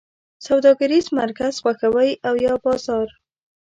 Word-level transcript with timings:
سوداګریز 0.47 1.05
مرکز 1.19 1.53
خوښوی 1.63 2.11
او 2.27 2.33
یا 2.45 2.53
بازار؟ 2.63 3.07